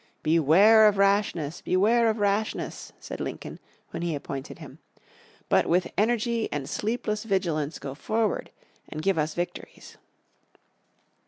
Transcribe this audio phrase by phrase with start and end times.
[0.23, 3.59] "Beware of rashness, beware of rashness," said Lincoln,
[3.91, 4.79] when he appointed him.
[5.47, 8.49] "But with energy and sleepless vigilance go forward,
[8.89, 9.99] and give us victories."